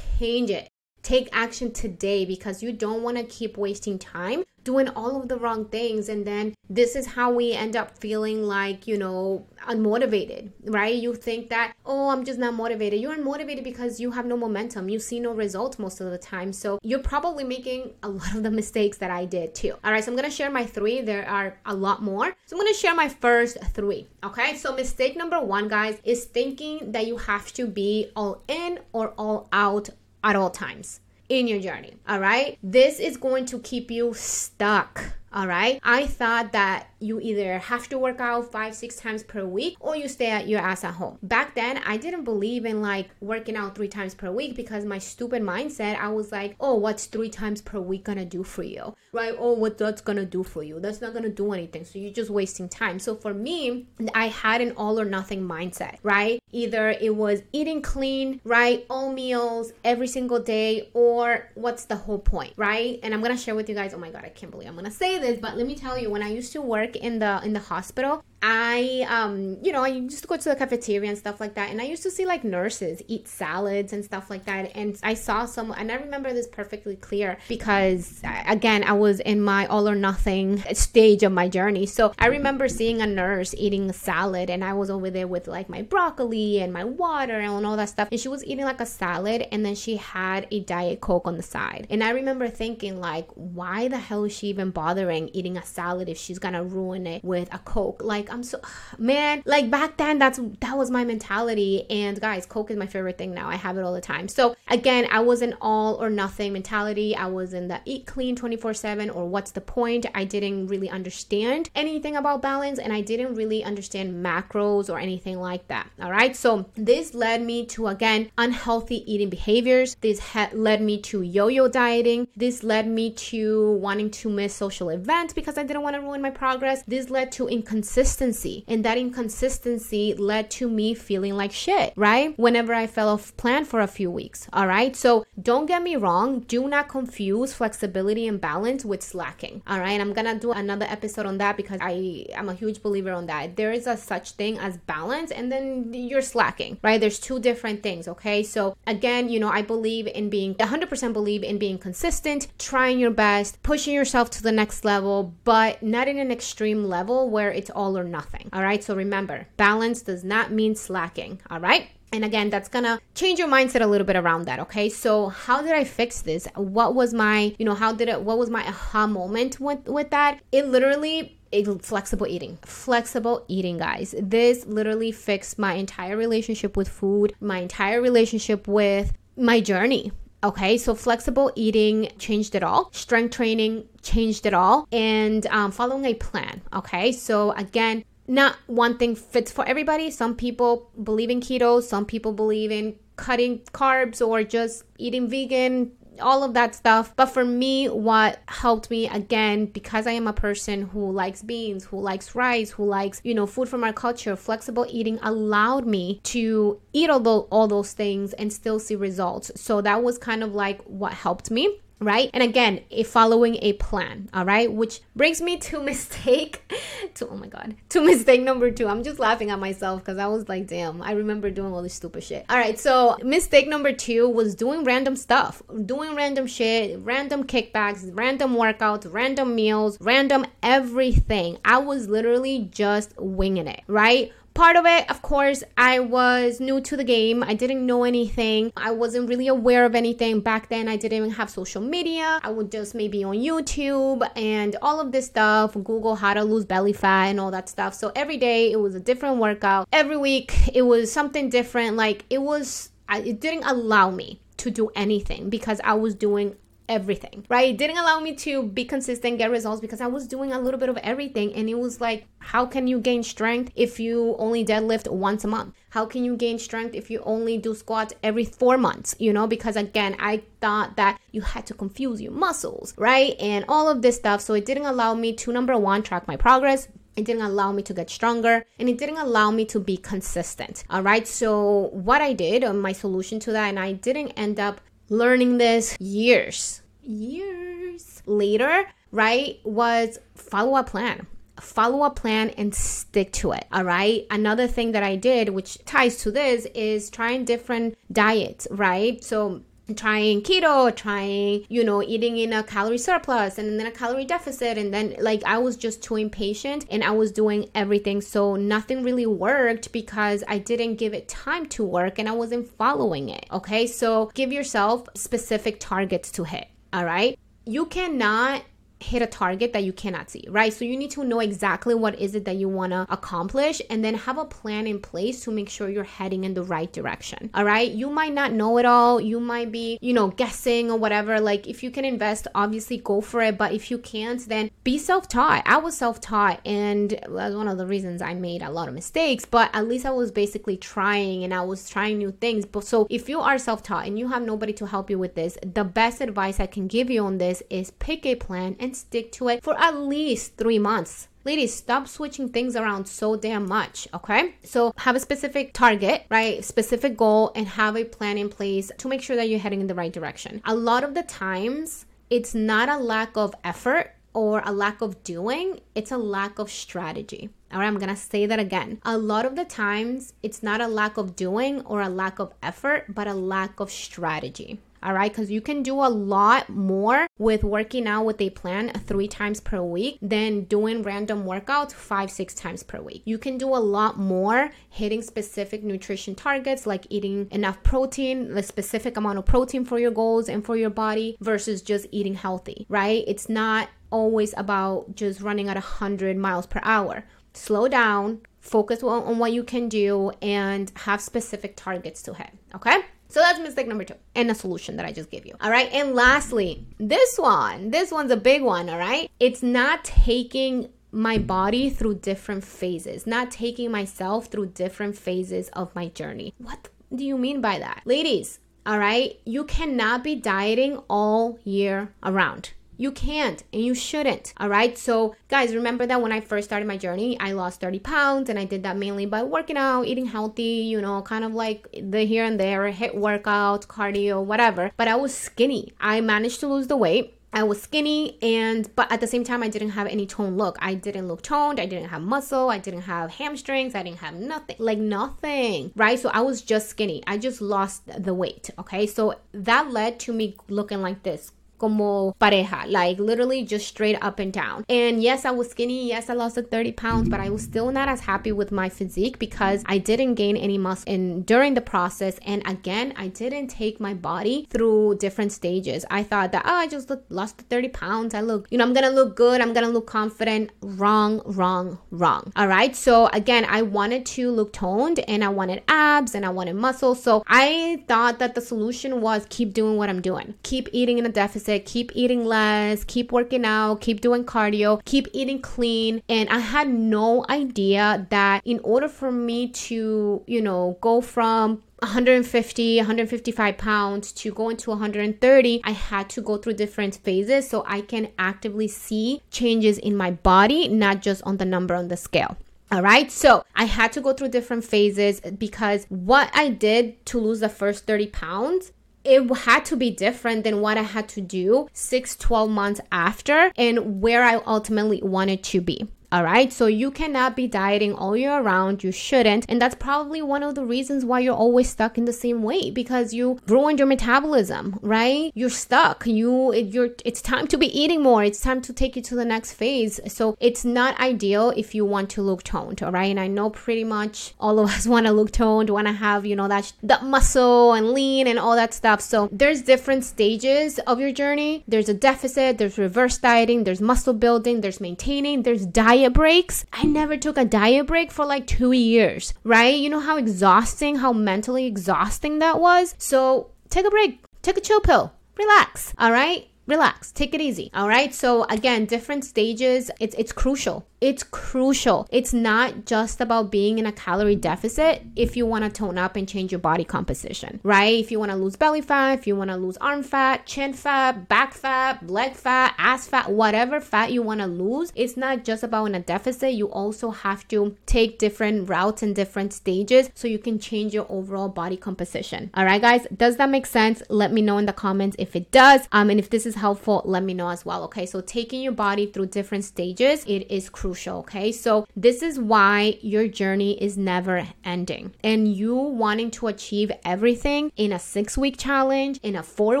Change 0.18 0.50
it 0.50 0.69
take 1.02 1.28
action 1.32 1.72
today 1.72 2.24
because 2.24 2.62
you 2.62 2.72
don't 2.72 3.02
want 3.02 3.16
to 3.16 3.24
keep 3.24 3.56
wasting 3.56 3.98
time 3.98 4.44
doing 4.64 4.88
all 4.90 5.20
of 5.20 5.28
the 5.28 5.36
wrong 5.36 5.64
things 5.66 6.08
and 6.08 6.26
then 6.26 6.54
this 6.68 6.94
is 6.94 7.06
how 7.06 7.32
we 7.32 7.52
end 7.52 7.74
up 7.74 7.96
feeling 7.98 8.42
like 8.42 8.86
you 8.86 8.98
know 8.98 9.46
unmotivated 9.68 10.50
right? 10.64 10.94
You 10.94 11.14
think 11.14 11.48
that 11.48 11.74
oh 11.86 12.08
i'm 12.10 12.24
just 12.24 12.38
not 12.38 12.54
motivated. 12.54 13.00
You're 13.00 13.16
unmotivated 13.16 13.64
because 13.64 14.00
you 14.00 14.10
have 14.10 14.26
no 14.26 14.36
momentum. 14.36 14.88
You 14.88 14.98
see 14.98 15.20
no 15.20 15.32
results 15.32 15.78
most 15.78 16.00
of 16.00 16.10
the 16.10 16.18
time. 16.18 16.52
So 16.52 16.78
you're 16.82 16.98
probably 17.02 17.44
making 17.44 17.92
a 18.02 18.08
lot 18.08 18.34
of 18.34 18.42
the 18.42 18.50
mistakes 18.50 18.98
that 18.98 19.10
i 19.10 19.24
did 19.24 19.54
too. 19.54 19.74
All 19.82 19.92
right 19.92 20.04
so 20.04 20.10
i'm 20.10 20.16
gonna 20.16 20.30
share 20.30 20.50
my 20.50 20.64
three. 20.64 21.00
There 21.00 21.28
are 21.28 21.58
a 21.64 21.74
lot 21.74 22.02
more. 22.02 22.34
So 22.46 22.56
i'm 22.56 22.62
gonna 22.62 22.74
share 22.74 22.94
my 22.94 23.08
first 23.08 23.58
three 23.72 24.06
okay? 24.24 24.56
So 24.56 24.74
mistake 24.74 25.16
number 25.16 25.40
one 25.40 25.68
guys 25.68 25.98
is 26.04 26.24
thinking 26.24 26.92
that 26.92 27.06
you 27.06 27.16
have 27.16 27.52
to 27.54 27.66
be 27.66 28.10
all 28.14 28.42
in 28.48 28.80
or 28.92 29.10
all 29.16 29.48
out 29.52 29.88
at 30.22 30.36
all 30.36 30.50
times 30.50 31.00
in 31.28 31.46
your 31.46 31.60
journey. 31.60 31.94
All 32.08 32.20
right. 32.20 32.58
This 32.62 32.98
is 32.98 33.16
going 33.16 33.46
to 33.46 33.58
keep 33.60 33.90
you 33.90 34.12
stuck. 34.14 35.14
All 35.32 35.46
right. 35.46 35.80
I 35.82 36.06
thought 36.06 36.52
that 36.52 36.89
you 37.00 37.20
either 37.20 37.58
have 37.58 37.88
to 37.88 37.98
work 37.98 38.20
out 38.20 38.52
five, 38.52 38.74
six 38.74 38.96
times 38.96 39.22
per 39.22 39.44
week 39.44 39.76
or 39.80 39.96
you 39.96 40.08
stay 40.08 40.30
at 40.30 40.46
your 40.46 40.60
ass 40.60 40.84
at 40.84 40.94
home. 40.94 41.18
Back 41.22 41.54
then, 41.54 41.78
I 41.78 41.96
didn't 41.96 42.24
believe 42.24 42.64
in 42.64 42.82
like 42.82 43.08
working 43.20 43.56
out 43.56 43.74
three 43.74 43.88
times 43.88 44.14
per 44.14 44.30
week 44.30 44.54
because 44.54 44.84
my 44.84 44.98
stupid 44.98 45.42
mindset, 45.42 45.96
I 45.98 46.08
was 46.08 46.30
like, 46.30 46.56
oh, 46.60 46.74
what's 46.74 47.06
three 47.06 47.30
times 47.30 47.62
per 47.62 47.80
week 47.80 48.04
gonna 48.04 48.24
do 48.24 48.42
for 48.42 48.62
you? 48.62 48.94
Right? 49.12 49.34
Oh, 49.38 49.54
what 49.54 49.78
that's 49.78 50.02
gonna 50.02 50.26
do 50.26 50.42
for 50.42 50.62
you? 50.62 50.78
That's 50.78 51.00
not 51.00 51.14
gonna 51.14 51.30
do 51.30 51.52
anything. 51.52 51.84
So 51.84 51.98
you're 51.98 52.12
just 52.12 52.30
wasting 52.30 52.68
time. 52.68 52.98
So 52.98 53.16
for 53.16 53.34
me, 53.34 53.86
I 54.14 54.28
had 54.28 54.60
an 54.60 54.72
all 54.76 55.00
or 55.00 55.04
nothing 55.04 55.42
mindset, 55.42 55.96
right? 56.02 56.40
Either 56.52 56.90
it 56.90 57.14
was 57.16 57.42
eating 57.52 57.82
clean, 57.82 58.40
right? 58.44 58.86
All 58.90 59.12
meals 59.12 59.72
every 59.84 60.06
single 60.06 60.40
day, 60.40 60.90
or 60.94 61.50
what's 61.54 61.84
the 61.86 61.96
whole 61.96 62.18
point, 62.18 62.52
right? 62.56 63.00
And 63.02 63.14
I'm 63.14 63.22
gonna 63.22 63.36
share 63.36 63.54
with 63.54 63.68
you 63.68 63.74
guys, 63.74 63.94
oh 63.94 63.98
my 63.98 64.10
god, 64.10 64.24
I 64.24 64.28
can't 64.28 64.50
believe 64.50 64.68
I'm 64.68 64.76
gonna 64.76 64.90
say 64.90 65.18
this, 65.18 65.38
but 65.40 65.56
let 65.56 65.66
me 65.66 65.74
tell 65.74 65.98
you, 65.98 66.10
when 66.10 66.22
I 66.22 66.28
used 66.28 66.52
to 66.52 66.62
work 66.62 66.89
in 66.96 67.18
the 67.18 67.40
in 67.44 67.52
the 67.52 67.60
hospital, 67.60 68.24
I 68.42 69.06
um 69.08 69.58
you 69.62 69.70
know 69.72 69.82
I 69.82 69.88
used 69.88 70.22
to 70.22 70.26
go 70.26 70.36
to 70.36 70.48
the 70.48 70.56
cafeteria 70.56 71.08
and 71.08 71.18
stuff 71.18 71.40
like 71.40 71.54
that, 71.54 71.70
and 71.70 71.80
I 71.80 71.84
used 71.84 72.02
to 72.04 72.10
see 72.10 72.24
like 72.24 72.42
nurses 72.42 73.02
eat 73.06 73.28
salads 73.28 73.92
and 73.92 74.04
stuff 74.04 74.30
like 74.30 74.46
that, 74.46 74.72
and 74.74 74.98
I 75.02 75.14
saw 75.14 75.44
some, 75.44 75.72
and 75.72 75.92
I 75.92 75.96
remember 75.96 76.32
this 76.32 76.46
perfectly 76.46 76.96
clear 76.96 77.36
because 77.48 78.22
again 78.46 78.82
I 78.84 78.92
was 78.92 79.20
in 79.20 79.42
my 79.42 79.66
all 79.66 79.88
or 79.88 79.94
nothing 79.94 80.62
stage 80.72 81.22
of 81.22 81.32
my 81.32 81.48
journey, 81.48 81.84
so 81.84 82.14
I 82.18 82.26
remember 82.26 82.68
seeing 82.68 83.02
a 83.02 83.06
nurse 83.06 83.54
eating 83.58 83.90
a 83.90 83.92
salad, 83.92 84.48
and 84.48 84.64
I 84.64 84.72
was 84.72 84.88
over 84.88 85.10
there 85.10 85.26
with 85.26 85.46
like 85.46 85.68
my 85.68 85.82
broccoli 85.82 86.60
and 86.60 86.72
my 86.72 86.84
water 86.84 87.38
and 87.38 87.66
all 87.66 87.76
that 87.76 87.90
stuff, 87.90 88.08
and 88.10 88.18
she 88.18 88.28
was 88.28 88.44
eating 88.44 88.64
like 88.64 88.80
a 88.80 88.86
salad, 88.86 89.46
and 89.52 89.66
then 89.66 89.74
she 89.74 89.96
had 89.96 90.46
a 90.50 90.60
diet 90.60 91.02
coke 91.02 91.26
on 91.26 91.36
the 91.36 91.42
side, 91.42 91.86
and 91.90 92.02
I 92.02 92.10
remember 92.10 92.48
thinking 92.48 93.00
like, 93.00 93.28
why 93.34 93.88
the 93.88 93.98
hell 93.98 94.24
is 94.24 94.32
she 94.32 94.46
even 94.46 94.70
bothering 94.70 95.28
eating 95.34 95.58
a 95.58 95.64
salad 95.64 96.08
if 96.08 96.16
she's 96.16 96.38
gonna 96.38 96.64
ruin 96.64 97.06
it 97.06 97.22
with 97.22 97.52
a 97.52 97.58
coke? 97.58 98.02
Like 98.02 98.29
I'm 98.30 98.42
so 98.42 98.60
man, 98.98 99.42
like 99.44 99.70
back 99.70 99.96
then 99.96 100.18
that's 100.18 100.40
that 100.60 100.76
was 100.76 100.90
my 100.90 101.04
mentality. 101.04 101.86
And 101.90 102.20
guys, 102.20 102.46
coke 102.46 102.70
is 102.70 102.76
my 102.76 102.86
favorite 102.86 103.18
thing 103.18 103.34
now. 103.34 103.48
I 103.48 103.56
have 103.56 103.76
it 103.78 103.82
all 103.82 103.94
the 103.94 104.00
time. 104.00 104.28
So 104.28 104.56
again, 104.68 105.06
I 105.10 105.20
was 105.20 105.42
an 105.42 105.54
all 105.60 105.94
or 106.02 106.10
nothing 106.10 106.52
mentality. 106.52 107.14
I 107.16 107.26
was 107.26 107.52
in 107.52 107.68
the 107.68 107.80
eat 107.84 108.06
clean 108.06 108.36
24/7 108.36 109.14
or 109.14 109.26
what's 109.26 109.50
the 109.50 109.60
point? 109.60 110.06
I 110.14 110.24
didn't 110.24 110.68
really 110.68 110.88
understand 110.88 111.70
anything 111.74 112.16
about 112.16 112.42
balance 112.42 112.78
and 112.78 112.92
I 112.92 113.00
didn't 113.00 113.34
really 113.34 113.64
understand 113.64 114.24
macros 114.24 114.88
or 114.88 114.98
anything 114.98 115.40
like 115.40 115.68
that. 115.68 115.88
All 116.00 116.10
right? 116.10 116.34
So 116.36 116.66
this 116.74 117.14
led 117.14 117.42
me 117.42 117.66
to 117.66 117.88
again 117.88 118.30
unhealthy 118.38 119.10
eating 119.12 119.30
behaviors. 119.30 119.96
This 120.00 120.18
ha- 120.20 120.50
led 120.52 120.80
me 120.82 121.00
to 121.02 121.22
yo-yo 121.22 121.68
dieting. 121.68 122.28
This 122.36 122.62
led 122.62 122.86
me 122.88 123.10
to 123.12 123.72
wanting 123.72 124.10
to 124.10 124.28
miss 124.30 124.54
social 124.54 124.88
events 124.90 125.32
because 125.32 125.58
I 125.58 125.62
didn't 125.62 125.82
want 125.82 125.96
to 125.96 126.02
ruin 126.02 126.22
my 126.22 126.30
progress. 126.30 126.82
This 126.86 127.10
led 127.10 127.32
to 127.32 127.48
inconsistency, 127.48 128.19
and 128.20 128.84
that 128.84 128.98
inconsistency 128.98 130.14
led 130.14 130.50
to 130.50 130.68
me 130.68 130.94
feeling 130.94 131.34
like 131.34 131.52
shit, 131.52 131.92
right? 131.96 132.38
Whenever 132.38 132.74
I 132.74 132.86
fell 132.86 133.08
off 133.08 133.36
plan 133.36 133.64
for 133.64 133.80
a 133.80 133.86
few 133.86 134.10
weeks, 134.10 134.48
all 134.52 134.66
right? 134.66 134.94
So 134.94 135.24
don't 135.40 135.66
get 135.66 135.82
me 135.82 135.96
wrong, 135.96 136.40
do 136.40 136.68
not 136.68 136.88
confuse 136.88 137.54
flexibility 137.54 138.28
and 138.28 138.40
balance 138.40 138.84
with 138.84 139.02
slacking, 139.02 139.62
all 139.66 139.78
right? 139.78 139.92
And 139.92 140.02
I'm 140.02 140.12
gonna 140.12 140.38
do 140.38 140.52
another 140.52 140.86
episode 140.88 141.26
on 141.26 141.38
that 141.38 141.56
because 141.56 141.78
I 141.80 142.26
am 142.34 142.48
a 142.48 142.54
huge 142.54 142.82
believer 142.82 143.12
on 143.12 143.26
that. 143.26 143.56
There 143.56 143.72
is 143.72 143.86
a 143.86 143.96
such 143.96 144.32
thing 144.32 144.58
as 144.58 144.76
balance, 144.76 145.30
and 145.30 145.50
then 145.50 145.92
you're 145.94 146.22
slacking, 146.22 146.78
right? 146.82 147.00
There's 147.00 147.18
two 147.18 147.38
different 147.38 147.82
things, 147.82 148.06
okay? 148.08 148.42
So 148.42 148.76
again, 148.86 149.28
you 149.28 149.40
know, 149.40 149.48
I 149.48 149.62
believe 149.62 150.06
in 150.06 150.28
being 150.28 150.54
100% 150.56 151.12
believe 151.12 151.42
in 151.42 151.58
being 151.58 151.78
consistent, 151.78 152.48
trying 152.58 152.98
your 152.98 153.10
best, 153.10 153.62
pushing 153.62 153.94
yourself 153.94 154.30
to 154.30 154.42
the 154.42 154.52
next 154.52 154.84
level, 154.84 155.34
but 155.44 155.82
not 155.82 156.08
in 156.08 156.18
an 156.18 156.30
extreme 156.30 156.84
level 156.84 157.30
where 157.30 157.50
it's 157.50 157.70
all 157.70 157.96
or 157.96 158.04
nothing. 158.10 158.48
All 158.52 158.62
right. 158.62 158.82
So 158.82 158.94
remember, 158.94 159.46
balance 159.56 160.02
does 160.02 160.24
not 160.24 160.52
mean 160.52 160.74
slacking. 160.74 161.40
All 161.50 161.60
right. 161.60 161.88
And 162.12 162.24
again, 162.24 162.50
that's 162.50 162.68
gonna 162.68 163.00
change 163.14 163.38
your 163.38 163.48
mindset 163.48 163.82
a 163.82 163.86
little 163.86 164.06
bit 164.06 164.16
around 164.16 164.46
that. 164.46 164.58
Okay. 164.60 164.88
So 164.88 165.28
how 165.28 165.62
did 165.62 165.72
I 165.72 165.84
fix 165.84 166.22
this? 166.22 166.48
What 166.56 166.94
was 166.94 167.14
my, 167.14 167.54
you 167.58 167.64
know, 167.64 167.74
how 167.74 167.92
did 167.92 168.08
it, 168.08 168.22
what 168.22 168.36
was 168.36 168.50
my 168.50 168.66
aha 168.66 169.06
moment 169.06 169.60
with, 169.60 169.86
with 169.86 170.10
that? 170.10 170.40
It 170.50 170.66
literally 170.66 171.36
flexible 171.82 172.26
eating. 172.26 172.58
Flexible 172.62 173.44
eating, 173.48 173.78
guys. 173.78 174.14
This 174.20 174.66
literally 174.66 175.12
fixed 175.12 175.58
my 175.58 175.74
entire 175.74 176.16
relationship 176.16 176.76
with 176.76 176.88
food, 176.88 177.34
my 177.40 177.58
entire 177.58 178.00
relationship 178.00 178.68
with 178.68 179.12
my 179.36 179.60
journey. 179.60 180.12
Okay, 180.42 180.78
so 180.78 180.94
flexible 180.94 181.52
eating 181.54 182.10
changed 182.18 182.54
it 182.54 182.62
all. 182.62 182.90
Strength 182.92 183.34
training 183.36 183.84
changed 184.02 184.46
it 184.46 184.54
all. 184.54 184.88
And 184.90 185.46
um, 185.48 185.70
following 185.70 186.06
a 186.06 186.14
plan. 186.14 186.62
Okay, 186.72 187.12
so 187.12 187.52
again, 187.52 188.04
not 188.26 188.56
one 188.66 188.96
thing 188.96 189.16
fits 189.16 189.52
for 189.52 189.66
everybody. 189.66 190.10
Some 190.10 190.34
people 190.36 190.90
believe 191.02 191.30
in 191.30 191.40
keto, 191.40 191.82
some 191.82 192.06
people 192.06 192.32
believe 192.32 192.70
in 192.70 192.96
cutting 193.16 193.58
carbs 193.74 194.26
or 194.26 194.42
just 194.42 194.84
eating 194.96 195.28
vegan, 195.28 195.92
all 196.20 196.42
of 196.42 196.54
that 196.54 196.74
stuff. 196.74 197.14
But 197.16 197.26
for 197.26 197.44
me, 197.44 197.88
what 197.88 198.40
helped 198.46 198.90
me 198.90 199.08
again, 199.08 199.66
because 199.66 200.06
I 200.06 200.12
am 200.12 200.26
a 200.26 200.32
person 200.32 200.82
who 200.82 201.10
likes 201.10 201.42
beans, 201.42 201.84
who 201.84 202.00
likes 202.00 202.34
rice, 202.34 202.70
who 202.70 202.84
likes, 202.84 203.20
you 203.24 203.34
know, 203.34 203.46
food 203.46 203.68
from 203.68 203.84
our 203.84 203.92
culture, 203.92 204.36
flexible 204.36 204.86
eating 204.88 205.18
allowed 205.22 205.86
me 205.86 206.20
to 206.24 206.80
eat 206.92 207.10
all 207.10 207.20
those, 207.20 207.46
all 207.50 207.68
those 207.68 207.92
things 207.92 208.32
and 208.34 208.52
still 208.52 208.78
see 208.78 208.96
results. 208.96 209.50
So 209.56 209.80
that 209.82 210.02
was 210.02 210.18
kind 210.18 210.42
of 210.42 210.54
like 210.54 210.82
what 210.82 211.12
helped 211.12 211.50
me 211.50 211.80
right? 212.00 212.30
And 212.32 212.42
again, 212.42 212.80
a 212.90 213.02
following 213.02 213.56
a 213.62 213.74
plan, 213.74 214.28
all 214.32 214.44
right? 214.44 214.72
Which 214.72 215.00
brings 215.14 215.40
me 215.40 215.58
to 215.58 215.80
mistake 215.90 216.72
to 217.14 217.28
oh 217.28 217.36
my 217.36 217.46
god, 217.46 217.76
to 217.90 218.00
mistake 218.00 218.42
number 218.42 218.70
2. 218.70 218.88
I'm 218.88 219.04
just 219.04 219.18
laughing 219.18 219.50
at 219.50 219.58
myself 219.58 220.02
cuz 220.04 220.18
I 220.18 220.26
was 220.26 220.48
like, 220.48 220.66
damn, 220.66 221.02
I 221.02 221.12
remember 221.12 221.50
doing 221.50 221.72
all 221.72 221.82
this 221.82 221.94
stupid 221.94 222.24
shit. 222.24 222.44
All 222.48 222.56
right, 222.56 222.78
so 222.78 223.16
mistake 223.22 223.68
number 223.68 223.92
2 223.92 224.28
was 224.28 224.54
doing 224.54 224.84
random 224.84 225.16
stuff, 225.16 225.62
doing 225.84 226.14
random 226.14 226.46
shit, 226.46 226.98
random 227.02 227.44
kickbacks, 227.44 228.10
random 228.12 228.54
workouts, 228.54 229.12
random 229.12 229.54
meals, 229.54 229.98
random 230.00 230.46
everything. 230.62 231.58
I 231.64 231.78
was 231.78 232.08
literally 232.08 232.68
just 232.70 233.14
winging 233.18 233.66
it, 233.66 233.82
right? 233.86 234.32
Part 234.54 234.76
of 234.76 234.84
it, 234.84 235.08
of 235.10 235.22
course, 235.22 235.62
I 235.78 236.00
was 236.00 236.60
new 236.60 236.80
to 236.82 236.96
the 236.96 237.04
game. 237.04 237.42
I 237.42 237.54
didn't 237.54 237.86
know 237.86 238.04
anything. 238.04 238.72
I 238.76 238.90
wasn't 238.90 239.28
really 239.28 239.46
aware 239.46 239.84
of 239.84 239.94
anything. 239.94 240.40
Back 240.40 240.68
then, 240.68 240.88
I 240.88 240.96
didn't 240.96 241.16
even 241.16 241.30
have 241.30 241.48
social 241.48 241.80
media. 241.80 242.40
I 242.42 242.50
would 242.50 242.70
just 242.70 242.94
maybe 242.94 243.24
on 243.24 243.36
YouTube 243.36 244.28
and 244.36 244.76
all 244.82 245.00
of 245.00 245.12
this 245.12 245.26
stuff, 245.26 245.74
Google 245.74 246.16
how 246.16 246.34
to 246.34 246.44
lose 246.44 246.64
belly 246.64 246.92
fat 246.92 247.26
and 247.26 247.40
all 247.40 247.50
that 247.52 247.68
stuff. 247.68 247.94
So 247.94 248.12
every 248.14 248.36
day 248.36 248.70
it 248.72 248.80
was 248.80 248.94
a 248.94 249.00
different 249.00 249.36
workout. 249.38 249.88
Every 249.92 250.16
week 250.16 250.52
it 250.74 250.82
was 250.82 251.10
something 251.10 251.48
different. 251.48 251.96
Like 251.96 252.24
it 252.28 252.42
was, 252.42 252.90
it 253.08 253.40
didn't 253.40 253.64
allow 253.64 254.10
me 254.10 254.40
to 254.58 254.70
do 254.70 254.90
anything 254.94 255.48
because 255.48 255.80
I 255.84 255.94
was 255.94 256.14
doing 256.14 256.56
everything, 256.90 257.46
right? 257.48 257.70
It 257.70 257.78
didn't 257.78 257.96
allow 257.96 258.20
me 258.20 258.34
to 258.34 258.64
be 258.64 258.84
consistent, 258.84 259.38
get 259.38 259.50
results 259.50 259.80
because 259.80 260.00
I 260.00 260.08
was 260.08 260.26
doing 260.26 260.52
a 260.52 260.60
little 260.60 260.78
bit 260.78 260.88
of 260.88 260.98
everything. 260.98 261.54
And 261.54 261.70
it 261.70 261.78
was 261.78 262.00
like, 262.00 262.26
how 262.40 262.66
can 262.66 262.86
you 262.88 263.00
gain 263.00 263.22
strength 263.22 263.72
if 263.76 264.00
you 264.00 264.34
only 264.38 264.64
deadlift 264.64 265.10
once 265.10 265.44
a 265.44 265.48
month? 265.48 265.74
How 265.90 266.04
can 266.04 266.24
you 266.24 266.36
gain 266.36 266.58
strength 266.58 266.94
if 266.94 267.08
you 267.10 267.22
only 267.24 267.56
do 267.56 267.74
squats 267.74 268.12
every 268.22 268.44
four 268.44 268.76
months? 268.76 269.14
You 269.18 269.32
know, 269.32 269.46
because 269.46 269.76
again, 269.76 270.16
I 270.18 270.42
thought 270.60 270.96
that 270.96 271.18
you 271.30 271.40
had 271.40 271.64
to 271.66 271.74
confuse 271.74 272.20
your 272.20 272.32
muscles, 272.32 272.92
right? 272.98 273.36
And 273.38 273.64
all 273.68 273.88
of 273.88 274.02
this 274.02 274.16
stuff. 274.16 274.40
So 274.40 274.54
it 274.54 274.66
didn't 274.66 274.86
allow 274.86 275.14
me 275.14 275.32
to, 275.34 275.52
number 275.52 275.78
one, 275.78 276.02
track 276.02 276.26
my 276.26 276.36
progress. 276.36 276.88
It 277.16 277.24
didn't 277.24 277.42
allow 277.42 277.72
me 277.72 277.82
to 277.82 277.94
get 277.94 278.08
stronger 278.08 278.64
and 278.78 278.88
it 278.88 278.98
didn't 278.98 279.18
allow 279.18 279.50
me 279.50 279.64
to 279.66 279.80
be 279.80 279.96
consistent. 279.96 280.84
All 280.90 281.02
right. 281.02 281.26
So, 281.26 281.90
what 281.92 282.22
I 282.22 282.32
did, 282.32 282.62
uh, 282.64 282.72
my 282.72 282.92
solution 282.92 283.40
to 283.40 283.52
that, 283.52 283.68
and 283.68 283.78
I 283.78 283.92
didn't 283.92 284.30
end 284.38 284.60
up 284.60 284.80
learning 285.10 285.58
this 285.58 285.96
years, 286.00 286.80
years 287.02 288.22
later, 288.24 288.86
right, 289.12 289.60
was 289.64 290.18
follow 290.34 290.76
a 290.76 290.84
plan 290.84 291.26
follow 291.60 292.04
a 292.04 292.10
plan 292.10 292.50
and 292.50 292.74
stick 292.74 293.32
to 293.32 293.52
it. 293.52 293.66
All 293.72 293.84
right. 293.84 294.26
Another 294.30 294.66
thing 294.66 294.92
that 294.92 295.02
I 295.02 295.16
did, 295.16 295.50
which 295.50 295.78
ties 295.84 296.18
to 296.18 296.30
this, 296.30 296.66
is 296.74 297.10
trying 297.10 297.44
different 297.44 297.96
diets, 298.10 298.66
right? 298.70 299.22
So 299.22 299.62
trying 299.96 300.42
keto, 300.42 300.94
trying, 300.94 301.64
you 301.68 301.84
know, 301.84 302.02
eating 302.02 302.36
in 302.38 302.52
a 302.52 302.62
calorie 302.62 302.98
surplus 302.98 303.58
and 303.58 303.78
then 303.78 303.86
a 303.86 303.90
calorie 303.90 304.24
deficit. 304.24 304.78
And 304.78 304.92
then, 304.92 305.16
like, 305.18 305.42
I 305.44 305.58
was 305.58 305.76
just 305.76 306.02
too 306.02 306.16
impatient 306.16 306.86
and 306.90 307.02
I 307.04 307.10
was 307.10 307.32
doing 307.32 307.68
everything. 307.74 308.20
So, 308.20 308.56
nothing 308.56 309.02
really 309.02 309.26
worked 309.26 309.92
because 309.92 310.44
I 310.48 310.58
didn't 310.58 310.96
give 310.96 311.14
it 311.14 311.28
time 311.28 311.66
to 311.66 311.84
work 311.84 312.18
and 312.18 312.28
I 312.28 312.32
wasn't 312.32 312.68
following 312.76 313.28
it. 313.28 313.46
Okay. 313.52 313.86
So, 313.86 314.30
give 314.34 314.52
yourself 314.52 315.08
specific 315.14 315.78
targets 315.80 316.30
to 316.32 316.44
hit. 316.44 316.68
All 316.92 317.04
right. 317.04 317.38
You 317.66 317.86
cannot 317.86 318.62
hit 319.00 319.22
a 319.22 319.26
target 319.26 319.72
that 319.72 319.82
you 319.84 319.92
cannot 319.92 320.30
see, 320.30 320.44
right? 320.48 320.72
So 320.72 320.84
you 320.84 320.96
need 320.96 321.10
to 321.12 321.24
know 321.24 321.40
exactly 321.40 321.94
what 321.94 322.18
is 322.18 322.34
it 322.34 322.44
that 322.44 322.56
you 322.56 322.68
want 322.68 322.92
to 322.92 323.06
accomplish 323.08 323.80
and 323.90 324.04
then 324.04 324.14
have 324.14 324.38
a 324.38 324.44
plan 324.44 324.86
in 324.86 325.00
place 325.00 325.42
to 325.44 325.50
make 325.50 325.68
sure 325.68 325.88
you're 325.88 326.04
heading 326.04 326.44
in 326.44 326.54
the 326.54 326.62
right 326.62 326.92
direction. 326.92 327.50
All 327.54 327.64
right? 327.64 327.90
You 327.90 328.10
might 328.10 328.34
not 328.34 328.52
know 328.52 328.78
it 328.78 328.84
all. 328.84 329.20
You 329.20 329.40
might 329.40 329.72
be, 329.72 329.98
you 330.00 330.12
know, 330.12 330.28
guessing 330.28 330.90
or 330.90 330.98
whatever. 330.98 331.40
Like 331.40 331.66
if 331.66 331.82
you 331.82 331.90
can 331.90 332.04
invest, 332.04 332.46
obviously 332.54 332.98
go 332.98 333.20
for 333.20 333.40
it, 333.40 333.56
but 333.56 333.72
if 333.72 333.90
you 333.90 333.98
can't, 333.98 334.46
then 334.48 334.70
be 334.84 334.98
self-taught. 334.98 335.62
I 335.66 335.78
was 335.78 335.96
self-taught 335.96 336.60
and 336.66 337.10
that's 337.10 337.54
one 337.54 337.68
of 337.68 337.78
the 337.78 337.86
reasons 337.86 338.22
I 338.22 338.34
made 338.34 338.62
a 338.62 338.70
lot 338.70 338.88
of 338.88 338.94
mistakes, 338.94 339.44
but 339.44 339.70
at 339.72 339.88
least 339.88 340.06
I 340.06 340.10
was 340.10 340.30
basically 340.30 340.76
trying 340.76 341.44
and 341.44 341.54
I 341.54 341.62
was 341.62 341.88
trying 341.88 342.18
new 342.18 342.32
things. 342.32 342.66
But 342.66 342.84
so 342.84 343.06
if 343.10 343.28
you 343.28 343.40
are 343.40 343.58
self-taught 343.58 344.06
and 344.06 344.18
you 344.18 344.28
have 344.28 344.42
nobody 344.42 344.72
to 344.74 344.86
help 344.86 345.10
you 345.10 345.18
with 345.18 345.34
this, 345.34 345.56
the 345.62 345.84
best 345.84 346.20
advice 346.20 346.60
I 346.60 346.66
can 346.66 346.86
give 346.86 347.10
you 347.10 347.24
on 347.24 347.38
this 347.38 347.62
is 347.70 347.90
pick 347.92 348.26
a 348.26 348.34
plan 348.34 348.76
and 348.90 348.96
stick 348.96 349.30
to 349.30 349.48
it 349.48 349.62
for 349.62 349.78
at 349.78 349.96
least 349.96 350.56
three 350.56 350.78
months. 350.80 351.28
Ladies, 351.44 351.72
stop 351.72 352.08
switching 352.08 352.48
things 352.48 352.74
around 352.74 353.06
so 353.06 353.36
damn 353.36 353.66
much, 353.68 354.08
okay? 354.12 354.56
So 354.64 354.92
have 354.96 355.14
a 355.14 355.20
specific 355.20 355.72
target, 355.72 356.26
right? 356.28 356.64
Specific 356.64 357.16
goal 357.16 357.52
and 357.54 357.68
have 357.68 357.96
a 357.96 358.04
plan 358.04 358.36
in 358.36 358.48
place 358.48 358.90
to 358.98 359.08
make 359.08 359.22
sure 359.22 359.36
that 359.36 359.48
you're 359.48 359.60
heading 359.60 359.80
in 359.80 359.86
the 359.86 359.94
right 359.94 360.12
direction. 360.12 360.60
A 360.64 360.74
lot 360.74 361.04
of 361.04 361.14
the 361.14 361.22
times, 361.22 362.04
it's 362.30 362.52
not 362.52 362.88
a 362.88 362.96
lack 362.96 363.36
of 363.36 363.54
effort 363.62 364.10
or 364.34 364.60
a 364.64 364.72
lack 364.72 365.00
of 365.00 365.22
doing, 365.22 365.80
it's 365.94 366.10
a 366.10 366.18
lack 366.18 366.58
of 366.58 366.68
strategy. 366.68 367.48
All 367.72 367.78
right, 367.78 367.86
I'm 367.86 367.98
gonna 367.98 368.16
say 368.16 368.44
that 368.46 368.58
again. 368.58 369.00
A 369.04 369.16
lot 369.16 369.46
of 369.46 369.54
the 369.54 369.64
times, 369.64 370.34
it's 370.42 370.64
not 370.64 370.80
a 370.80 370.88
lack 370.88 371.16
of 371.16 371.36
doing 371.36 371.80
or 371.82 372.02
a 372.02 372.08
lack 372.08 372.40
of 372.40 372.52
effort, 372.60 373.14
but 373.14 373.28
a 373.28 373.34
lack 373.34 373.78
of 373.78 373.90
strategy 373.90 374.80
all 375.02 375.12
right 375.12 375.30
because 375.30 375.50
you 375.50 375.60
can 375.60 375.82
do 375.82 375.94
a 375.94 376.08
lot 376.08 376.68
more 376.68 377.26
with 377.38 377.64
working 377.64 378.06
out 378.06 378.24
with 378.24 378.40
a 378.40 378.50
plan 378.50 378.90
three 379.06 379.28
times 379.28 379.60
per 379.60 379.82
week 379.82 380.18
than 380.20 380.64
doing 380.64 381.02
random 381.02 381.44
workouts 381.44 381.92
five 381.92 382.30
six 382.30 382.54
times 382.54 382.82
per 382.82 383.00
week. 383.00 383.22
You 383.24 383.38
can 383.38 383.58
do 383.58 383.68
a 383.68 383.78
lot 383.78 384.18
more 384.18 384.70
hitting 384.88 385.22
specific 385.22 385.82
nutrition 385.82 386.34
targets 386.34 386.86
like 386.86 387.06
eating 387.10 387.48
enough 387.50 387.82
protein 387.82 388.54
the 388.54 388.62
specific 388.62 389.16
amount 389.16 389.38
of 389.38 389.44
protein 389.44 389.84
for 389.84 389.98
your 389.98 390.10
goals 390.10 390.48
and 390.48 390.64
for 390.64 390.76
your 390.76 390.90
body 390.90 391.36
versus 391.40 391.82
just 391.82 392.06
eating 392.10 392.34
healthy 392.34 392.86
right? 392.88 393.24
It's 393.26 393.48
not 393.48 393.88
always 394.10 394.54
about 394.56 395.14
just 395.14 395.40
running 395.40 395.68
at 395.68 395.76
100 395.76 396.36
miles 396.36 396.66
per 396.66 396.80
hour. 396.82 397.24
Slow 397.54 397.88
down 397.88 398.40
focus 398.60 399.02
on, 399.02 399.22
on 399.24 399.38
what 399.38 399.52
you 399.52 399.64
can 399.64 399.88
do 399.88 400.30
and 400.42 400.92
have 400.96 401.20
specific 401.20 401.76
targets 401.76 402.22
to 402.22 402.34
hit 402.34 402.50
okay 402.74 403.00
so 403.30 403.40
that's 403.40 403.58
mistake 403.58 403.86
number 403.86 404.04
two 404.04 404.14
and 404.34 404.50
a 404.50 404.54
solution 404.54 404.96
that 404.96 405.06
I 405.06 405.12
just 405.12 405.30
gave 405.30 405.46
you. 405.46 405.54
All 405.60 405.70
right. 405.70 405.90
And 405.92 406.14
lastly, 406.14 406.86
this 406.98 407.38
one, 407.38 407.90
this 407.90 408.10
one's 408.10 408.30
a 408.30 408.36
big 408.36 408.62
one. 408.62 408.88
All 408.88 408.98
right. 408.98 409.30
It's 409.38 409.62
not 409.62 410.04
taking 410.04 410.90
my 411.12 411.38
body 411.38 411.90
through 411.90 412.14
different 412.16 412.64
phases, 412.64 413.26
not 413.26 413.50
taking 413.50 413.90
myself 413.90 414.46
through 414.46 414.66
different 414.66 415.16
phases 415.16 415.68
of 415.70 415.94
my 415.94 416.08
journey. 416.08 416.54
What 416.58 416.88
do 417.14 417.24
you 417.24 417.36
mean 417.36 417.60
by 417.60 417.78
that? 417.78 418.02
Ladies, 418.04 418.60
all 418.86 418.98
right, 418.98 419.38
you 419.44 419.64
cannot 419.64 420.24
be 420.24 420.36
dieting 420.36 420.98
all 421.08 421.58
year 421.64 422.12
around. 422.22 422.72
You 423.00 423.12
can't 423.12 423.62
and 423.72 423.82
you 423.82 423.94
shouldn't. 423.94 424.52
All 424.58 424.68
right. 424.68 424.98
So, 424.98 425.34
guys, 425.48 425.74
remember 425.74 426.04
that 426.04 426.20
when 426.20 426.32
I 426.32 426.42
first 426.42 426.68
started 426.68 426.86
my 426.86 426.98
journey, 426.98 427.40
I 427.40 427.52
lost 427.52 427.80
30 427.80 427.98
pounds 428.00 428.50
and 428.50 428.58
I 428.58 428.66
did 428.66 428.82
that 428.82 428.98
mainly 428.98 429.24
by 429.24 429.42
working 429.42 429.78
out, 429.78 430.02
eating 430.06 430.26
healthy, 430.26 430.84
you 430.92 431.00
know, 431.00 431.22
kind 431.22 431.42
of 431.42 431.54
like 431.54 431.88
the 431.98 432.26
here 432.26 432.44
and 432.44 432.60
there, 432.60 432.92
HIIT 432.92 433.14
workout, 433.14 433.88
cardio, 433.88 434.44
whatever. 434.44 434.90
But 434.98 435.08
I 435.08 435.16
was 435.16 435.32
skinny. 435.32 435.94
I 435.98 436.20
managed 436.20 436.60
to 436.60 436.68
lose 436.68 436.88
the 436.88 436.96
weight. 436.98 437.38
I 437.54 437.62
was 437.62 437.80
skinny 437.80 438.36
and 438.42 438.94
but 438.94 439.10
at 439.10 439.20
the 439.20 439.26
same 439.26 439.44
time 439.44 439.62
I 439.62 439.68
didn't 439.68 439.90
have 439.90 440.06
any 440.06 440.26
toned 440.26 440.58
look. 440.58 440.76
I 440.78 440.92
didn't 440.92 441.26
look 441.26 441.40
toned, 441.42 441.80
I 441.80 441.86
didn't 441.86 442.10
have 442.10 442.20
muscle, 442.20 442.68
I 442.68 442.78
didn't 442.78 443.02
have 443.02 443.30
hamstrings, 443.30 443.94
I 443.94 444.02
didn't 444.02 444.18
have 444.18 444.34
nothing. 444.34 444.76
Like 444.78 444.98
nothing. 444.98 445.90
Right? 445.96 446.18
So 446.18 446.28
I 446.28 446.42
was 446.42 446.60
just 446.60 446.90
skinny. 446.90 447.22
I 447.26 447.38
just 447.38 447.62
lost 447.62 448.02
the 448.22 448.34
weight, 448.34 448.68
okay? 448.78 449.06
So 449.06 449.36
that 449.52 449.90
led 449.90 450.20
to 450.20 450.34
me 450.34 450.56
looking 450.68 451.00
like 451.00 451.22
this 451.22 451.50
como 451.80 452.34
pareja, 452.40 452.86
like 452.86 453.18
literally 453.18 453.64
just 453.64 453.88
straight 453.88 454.18
up 454.22 454.38
and 454.38 454.52
down. 454.52 454.84
And 454.88 455.22
yes, 455.22 455.44
I 455.44 455.50
was 455.50 455.70
skinny. 455.70 456.08
Yes, 456.08 456.30
I 456.30 456.34
lost 456.34 456.54
the 456.54 456.62
30 456.62 456.92
pounds, 456.92 457.28
but 457.28 457.40
I 457.40 457.50
was 457.50 457.62
still 457.62 457.90
not 457.90 458.08
as 458.08 458.20
happy 458.20 458.52
with 458.52 458.70
my 458.70 458.88
physique 458.88 459.38
because 459.38 459.82
I 459.86 459.98
didn't 459.98 460.34
gain 460.34 460.56
any 460.56 460.78
muscle 460.78 461.12
in 461.12 461.42
during 461.42 461.74
the 461.74 461.80
process. 461.80 462.38
And 462.46 462.62
again, 462.66 463.14
I 463.16 463.28
didn't 463.28 463.68
take 463.68 463.98
my 463.98 464.14
body 464.14 464.66
through 464.70 465.16
different 465.16 465.52
stages. 465.52 466.04
I 466.10 466.22
thought 466.22 466.52
that, 466.52 466.64
oh, 466.66 466.74
I 466.74 466.86
just 466.86 467.08
look, 467.10 467.24
lost 467.30 467.58
the 467.58 467.64
30 467.64 467.88
pounds. 467.88 468.34
I 468.34 468.42
look, 468.42 468.68
you 468.70 468.78
know, 468.78 468.84
I'm 468.84 468.92
gonna 468.92 469.10
look 469.10 469.36
good. 469.36 469.60
I'm 469.60 469.72
gonna 469.72 469.88
look 469.88 470.06
confident. 470.06 470.70
Wrong, 470.82 471.40
wrong, 471.44 471.98
wrong. 472.10 472.52
All 472.56 472.68
right. 472.68 472.94
So 472.94 473.28
again, 473.28 473.64
I 473.68 473.82
wanted 473.82 474.26
to 474.26 474.50
look 474.50 474.72
toned 474.72 475.20
and 475.20 475.42
I 475.42 475.48
wanted 475.48 475.82
abs 475.88 476.34
and 476.34 476.44
I 476.44 476.50
wanted 476.50 476.76
muscle. 476.76 477.14
So 477.14 477.42
I 477.46 478.04
thought 478.06 478.38
that 478.40 478.54
the 478.54 478.60
solution 478.60 479.20
was 479.20 479.46
keep 479.48 479.72
doing 479.72 479.96
what 479.96 480.10
I'm 480.10 480.20
doing. 480.20 480.54
Keep 480.62 480.88
eating 480.92 481.18
in 481.18 481.26
a 481.26 481.28
deficit, 481.28 481.69
keep 481.78 482.10
eating 482.14 482.44
less, 482.44 483.04
keep 483.04 483.32
working 483.32 483.64
out, 483.64 484.00
keep 484.00 484.20
doing 484.20 484.44
cardio, 484.44 485.02
keep 485.04 485.28
eating 485.32 485.60
clean. 485.60 486.22
And 486.28 486.48
I 486.48 486.58
had 486.58 486.88
no 486.88 487.44
idea 487.48 488.26
that 488.30 488.62
in 488.64 488.80
order 488.82 489.08
for 489.08 489.30
me 489.30 489.68
to, 489.68 490.42
you 490.46 490.60
know, 490.60 490.98
go 491.00 491.20
from 491.20 491.82
150 492.02 492.96
155 492.96 493.76
pounds 493.76 494.32
to 494.32 494.50
go 494.52 494.70
into 494.70 494.88
130 494.88 495.82
i 495.84 495.90
had 495.90 496.30
to 496.30 496.40
go 496.40 496.56
through 496.56 496.72
different 496.72 497.14
phases 497.16 497.68
so 497.68 497.84
i 497.86 498.00
can 498.00 498.30
actively 498.38 498.88
see 498.88 499.42
changes 499.50 499.98
in 499.98 500.16
my 500.16 500.30
body 500.30 500.88
not 500.88 501.20
just 501.20 501.42
on 501.42 501.58
the 501.58 501.64
number 501.66 501.94
on 501.94 502.08
the 502.08 502.16
scale 502.16 502.56
all 502.92 503.02
right. 503.02 503.30
So 503.30 503.64
I 503.76 503.84
had 503.84 504.12
to 504.14 504.20
go 504.20 504.32
through 504.32 504.48
different 504.48 504.84
phases 504.84 505.40
because 505.40 506.06
what 506.08 506.50
I 506.52 506.70
did 506.70 507.24
to 507.26 507.38
lose 507.38 507.60
the 507.60 507.68
first 507.68 508.04
30 508.04 508.26
pounds 508.28 508.90
it 509.24 509.50
had 509.58 509.84
to 509.86 509.96
be 509.96 510.10
different 510.10 510.64
than 510.64 510.80
what 510.80 510.96
I 510.96 511.02
had 511.02 511.28
to 511.30 511.40
do 511.40 511.88
six, 511.92 512.36
12 512.36 512.70
months 512.70 513.00
after 513.12 513.72
and 513.76 514.20
where 514.20 514.44
I 514.44 514.56
ultimately 514.66 515.20
wanted 515.22 515.62
to 515.64 515.80
be. 515.80 516.08
All 516.32 516.44
right. 516.44 516.72
So 516.72 516.86
you 516.86 517.10
cannot 517.10 517.56
be 517.56 517.66
dieting 517.66 518.14
all 518.14 518.36
year 518.36 518.56
around. 518.56 519.02
You 519.02 519.10
shouldn't. 519.10 519.66
And 519.68 519.82
that's 519.82 519.96
probably 519.96 520.40
one 520.40 520.62
of 520.62 520.76
the 520.76 520.84
reasons 520.84 521.24
why 521.24 521.40
you're 521.40 521.54
always 521.54 521.90
stuck 521.90 522.16
in 522.16 522.24
the 522.24 522.32
same 522.32 522.62
weight 522.62 522.94
because 522.94 523.34
you 523.34 523.58
ruined 523.66 523.98
your 523.98 524.06
metabolism, 524.06 525.00
right? 525.02 525.50
You're 525.54 525.70
stuck. 525.70 526.24
You, 526.26 526.72
you're, 526.72 527.10
it's 527.24 527.42
time 527.42 527.66
to 527.66 527.76
be 527.76 527.86
eating 527.98 528.22
more. 528.22 528.44
It's 528.44 528.60
time 528.60 528.80
to 528.82 528.92
take 528.92 529.16
you 529.16 529.22
to 529.22 529.34
the 529.34 529.44
next 529.44 529.72
phase. 529.72 530.20
So 530.28 530.56
it's 530.60 530.84
not 530.84 531.18
ideal 531.18 531.70
if 531.76 531.96
you 531.96 532.04
want 532.04 532.30
to 532.30 532.42
look 532.42 532.62
toned. 532.62 533.02
All 533.02 533.10
right. 533.10 533.30
And 533.30 533.40
I 533.40 533.48
know 533.48 533.70
pretty 533.70 534.04
much 534.04 534.54
all 534.60 534.78
of 534.78 534.88
us 534.94 535.08
want 535.08 535.26
to 535.26 535.32
look 535.32 535.50
toned, 535.50 535.90
want 535.90 536.06
to 536.06 536.12
have, 536.12 536.46
you 536.46 536.54
know, 536.54 536.68
that, 536.68 536.92
that 537.02 537.24
muscle 537.24 537.94
and 537.94 538.12
lean 538.12 538.46
and 538.46 538.58
all 538.58 538.76
that 538.76 538.94
stuff. 538.94 539.20
So 539.20 539.48
there's 539.50 539.82
different 539.82 540.24
stages 540.24 541.00
of 541.00 541.18
your 541.18 541.32
journey. 541.32 541.82
There's 541.88 542.08
a 542.08 542.14
deficit, 542.14 542.78
there's 542.78 542.98
reverse 542.98 543.38
dieting, 543.38 543.82
there's 543.82 544.00
muscle 544.00 544.34
building, 544.34 544.80
there's 544.80 545.00
maintaining, 545.00 545.64
there's 545.64 545.86
diet 545.86 546.19
diet 546.20 546.34
breaks. 546.34 546.84
I 546.92 547.04
never 547.04 547.38
took 547.38 547.56
a 547.56 547.64
diet 547.64 548.06
break 548.06 548.30
for 548.30 548.44
like 548.44 548.66
two 548.66 548.92
years, 548.92 549.54
right? 549.64 549.98
You 549.98 550.10
know 550.10 550.20
how 550.20 550.36
exhausting, 550.36 551.16
how 551.16 551.32
mentally 551.32 551.86
exhausting 551.86 552.58
that 552.58 552.78
was? 552.78 553.14
So 553.16 553.70
take 553.88 554.06
a 554.06 554.10
break, 554.10 554.44
take 554.60 554.76
a 554.76 554.82
chill 554.82 555.00
pill, 555.00 555.32
relax, 555.56 556.12
all 556.18 556.30
right? 556.30 556.66
Relax, 556.86 557.32
take 557.32 557.54
it 557.54 557.62
easy. 557.62 557.90
All 557.94 558.06
right. 558.06 558.34
So 558.34 558.64
again, 558.64 559.06
different 559.06 559.46
stages. 559.46 560.10
It's 560.20 560.34
it's 560.36 560.52
crucial 560.52 561.06
it's 561.20 561.42
crucial. 561.42 562.26
It's 562.30 562.54
not 562.54 563.04
just 563.04 563.42
about 563.42 563.70
being 563.70 563.98
in 563.98 564.06
a 564.06 564.12
calorie 564.12 564.56
deficit 564.56 565.22
if 565.36 565.54
you 565.54 565.66
want 565.66 565.84
to 565.84 565.90
tone 565.90 566.16
up 566.16 566.34
and 566.34 566.48
change 566.48 566.72
your 566.72 566.78
body 566.78 567.04
composition, 567.04 567.78
right? 567.82 568.14
If 568.14 568.30
you 568.30 568.38
want 568.38 568.52
to 568.52 568.56
lose 568.56 568.76
belly 568.76 569.02
fat, 569.02 569.38
if 569.38 569.46
you 569.46 569.54
want 569.54 569.70
to 569.70 569.76
lose 569.76 569.98
arm 569.98 570.22
fat, 570.22 570.64
chin 570.64 570.94
fat, 570.94 571.46
back 571.48 571.74
fat, 571.74 572.26
leg 572.26 572.54
fat, 572.54 572.94
ass 572.96 573.26
fat, 573.26 573.50
whatever 573.50 574.00
fat 574.00 574.32
you 574.32 574.40
want 574.40 574.60
to 574.60 574.66
lose, 574.66 575.12
it's 575.14 575.36
not 575.36 575.62
just 575.62 575.82
about 575.82 576.06
in 576.06 576.14
a 576.14 576.20
deficit. 576.20 576.72
You 576.72 576.90
also 576.90 577.30
have 577.30 577.68
to 577.68 577.96
take 578.06 578.38
different 578.38 578.88
routes 578.88 579.22
and 579.22 579.36
different 579.36 579.74
stages 579.74 580.30
so 580.34 580.48
you 580.48 580.58
can 580.58 580.78
change 580.78 581.12
your 581.12 581.26
overall 581.28 581.68
body 581.68 581.98
composition. 581.98 582.70
All 582.72 582.86
right, 582.86 583.00
guys, 583.00 583.26
does 583.36 583.58
that 583.58 583.68
make 583.68 583.84
sense? 583.84 584.22
Let 584.30 584.52
me 584.52 584.62
know 584.62 584.78
in 584.78 584.86
the 584.86 584.94
comments 584.94 585.36
if 585.38 585.54
it 585.54 585.70
does. 585.70 586.08
Um, 586.12 586.30
and 586.30 586.40
if 586.40 586.48
this 586.48 586.64
is 586.64 586.76
helpful, 586.76 587.20
let 587.26 587.42
me 587.42 587.52
know 587.52 587.68
as 587.68 587.84
well. 587.84 588.04
Okay, 588.04 588.24
so 588.24 588.40
taking 588.40 588.80
your 588.80 588.92
body 588.92 589.26
through 589.30 589.46
different 589.46 589.84
stages, 589.84 590.44
it 590.44 590.70
is 590.70 590.88
crucial 590.88 591.09
crucial. 591.10 591.38
Okay. 591.38 591.72
So, 591.72 592.06
this 592.14 592.42
is 592.42 592.58
why 592.58 593.18
your 593.20 593.48
journey 593.48 594.00
is 594.02 594.16
never 594.16 594.68
ending. 594.84 595.34
And 595.42 595.66
you 595.66 595.94
wanting 595.96 596.50
to 596.52 596.68
achieve 596.68 597.10
everything 597.24 597.90
in 597.96 598.12
a 598.12 598.18
six 598.18 598.56
week 598.56 598.76
challenge, 598.78 599.40
in 599.42 599.56
a 599.56 599.62
four 599.62 600.00